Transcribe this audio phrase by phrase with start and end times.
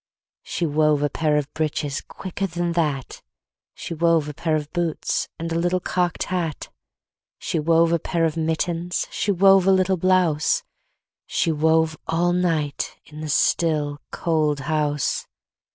[0.41, 3.21] She wove a pair of breeches Quicker than that!
[3.75, 6.69] She wove a pair of boots And a little cocked hat.
[7.37, 10.63] She wove a pair of mittens, She wove a little blouse,
[11.27, 15.27] She wove all night In the still, cold house.